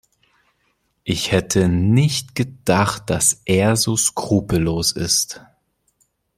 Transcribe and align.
Ich 1.03 1.31
hätte 1.31 1.67
nicht 1.69 2.33
gedacht, 2.33 3.07
dass 3.11 3.43
er 3.45 3.75
so 3.75 3.95
skrupellos 3.95 4.93
ist. 4.93 5.45